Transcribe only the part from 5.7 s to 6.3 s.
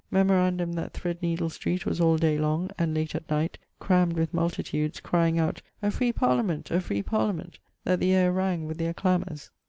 A free